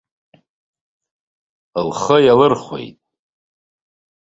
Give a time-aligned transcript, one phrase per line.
[1.87, 2.97] Лхы иалырхәеит.